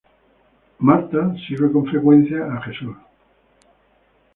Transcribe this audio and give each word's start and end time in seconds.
Marta 0.79 1.35
sirve 1.47 1.71
con 1.71 1.85
frecuencia 1.85 2.51
a 2.55 2.61
Jesús. 2.63 2.97